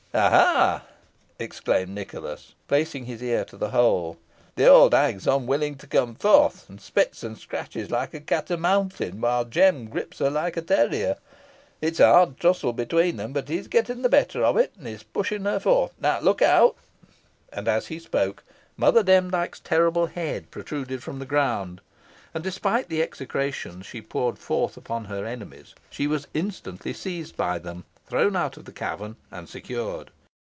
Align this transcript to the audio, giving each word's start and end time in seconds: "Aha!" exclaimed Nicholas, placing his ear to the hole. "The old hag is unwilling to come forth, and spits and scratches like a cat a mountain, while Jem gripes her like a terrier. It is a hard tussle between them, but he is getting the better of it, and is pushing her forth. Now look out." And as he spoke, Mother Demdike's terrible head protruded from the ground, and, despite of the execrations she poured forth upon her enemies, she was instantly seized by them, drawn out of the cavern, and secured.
"Aha!" 0.13 0.83
exclaimed 1.39 1.91
Nicholas, 1.91 2.53
placing 2.67 3.05
his 3.05 3.23
ear 3.23 3.45
to 3.45 3.55
the 3.55 3.69
hole. 3.69 4.17
"The 4.57 4.67
old 4.67 4.93
hag 4.93 5.15
is 5.15 5.25
unwilling 5.25 5.75
to 5.75 5.87
come 5.87 6.15
forth, 6.15 6.69
and 6.69 6.81
spits 6.81 7.23
and 7.23 7.37
scratches 7.37 7.89
like 7.91 8.13
a 8.13 8.19
cat 8.19 8.51
a 8.51 8.57
mountain, 8.57 9.21
while 9.21 9.45
Jem 9.45 9.85
gripes 9.87 10.19
her 10.19 10.29
like 10.29 10.57
a 10.57 10.61
terrier. 10.61 11.15
It 11.81 11.93
is 11.93 11.99
a 12.01 12.11
hard 12.11 12.41
tussle 12.41 12.73
between 12.73 13.15
them, 13.15 13.31
but 13.31 13.47
he 13.47 13.55
is 13.55 13.69
getting 13.69 14.01
the 14.01 14.09
better 14.09 14.43
of 14.43 14.57
it, 14.57 14.73
and 14.77 14.85
is 14.85 15.03
pushing 15.03 15.45
her 15.45 15.61
forth. 15.61 15.93
Now 15.97 16.19
look 16.19 16.41
out." 16.41 16.75
And 17.53 17.69
as 17.69 17.87
he 17.87 17.97
spoke, 17.97 18.43
Mother 18.75 19.03
Demdike's 19.03 19.61
terrible 19.61 20.07
head 20.07 20.51
protruded 20.51 21.01
from 21.01 21.19
the 21.19 21.25
ground, 21.25 21.79
and, 22.33 22.43
despite 22.43 22.83
of 22.83 22.89
the 22.89 23.01
execrations 23.01 23.85
she 23.85 24.01
poured 24.01 24.37
forth 24.37 24.75
upon 24.75 25.05
her 25.05 25.25
enemies, 25.25 25.73
she 25.89 26.05
was 26.05 26.27
instantly 26.33 26.91
seized 26.91 27.37
by 27.37 27.57
them, 27.57 27.85
drawn 28.09 28.35
out 28.35 28.57
of 28.57 28.65
the 28.65 28.73
cavern, 28.73 29.15
and 29.31 29.47
secured. 29.47 30.11